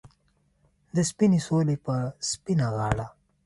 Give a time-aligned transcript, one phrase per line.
[0.95, 1.95] د سپینې سولې په
[2.29, 3.07] سپینه غاړه